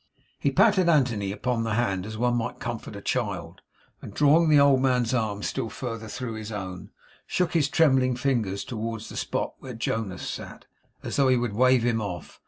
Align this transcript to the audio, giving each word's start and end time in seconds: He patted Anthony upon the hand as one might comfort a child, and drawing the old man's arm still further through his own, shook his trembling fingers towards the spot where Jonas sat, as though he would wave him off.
He 0.39 0.49
patted 0.49 0.89
Anthony 0.89 1.31
upon 1.31 1.61
the 1.61 1.75
hand 1.75 2.07
as 2.07 2.17
one 2.17 2.33
might 2.33 2.59
comfort 2.59 2.95
a 2.95 3.01
child, 3.03 3.61
and 4.01 4.11
drawing 4.11 4.49
the 4.49 4.59
old 4.59 4.81
man's 4.81 5.13
arm 5.13 5.43
still 5.43 5.69
further 5.69 6.07
through 6.07 6.33
his 6.37 6.51
own, 6.51 6.89
shook 7.27 7.53
his 7.53 7.69
trembling 7.69 8.15
fingers 8.15 8.63
towards 8.65 9.09
the 9.09 9.15
spot 9.15 9.53
where 9.59 9.75
Jonas 9.75 10.27
sat, 10.27 10.65
as 11.03 11.17
though 11.17 11.27
he 11.27 11.37
would 11.37 11.53
wave 11.53 11.83
him 11.83 12.01
off. 12.01 12.39